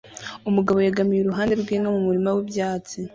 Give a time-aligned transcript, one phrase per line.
[0.49, 2.97] Umugabo yegamiye iruhande rw'inka mu murima w'ibyatsi